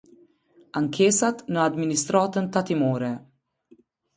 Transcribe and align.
Ankesat 0.81 1.43
në 1.55 1.61
Administratën 1.65 2.51
Tatimore. 2.57 3.13